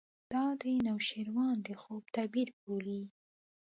دا 0.33 0.43
د 0.61 0.63
نوشیروان 0.87 1.55
د 1.67 1.69
خوب 1.81 2.03
تعبیر 2.15 2.49
بولي. 2.63 3.01